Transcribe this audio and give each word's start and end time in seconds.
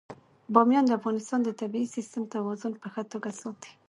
بامیان 0.53 0.85
د 0.87 0.91
افغانستان 0.99 1.39
د 1.43 1.49
طبعي 1.59 1.85
سیسټم 1.95 2.23
توازن 2.35 2.71
په 2.81 2.87
ښه 2.93 3.03
توګه 3.13 3.29
ساتي. 3.41 3.71